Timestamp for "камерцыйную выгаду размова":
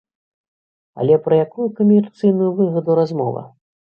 1.79-3.41